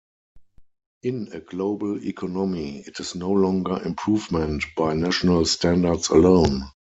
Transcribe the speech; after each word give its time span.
In 1.03 1.29
a 1.31 1.39
global 1.41 2.03
economy, 2.03 2.79
it 2.87 2.99
is 2.99 3.13
no 3.13 3.29
longer 3.29 3.79
improvement 3.85 4.65
by 4.75 4.95
national 4.95 5.45
standards 5.45 6.09
alone. 6.09 6.63